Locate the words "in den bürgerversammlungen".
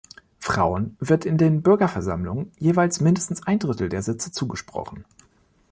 1.27-2.51